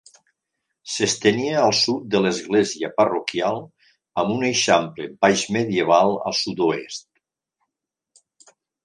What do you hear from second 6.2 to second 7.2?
al sud-oest.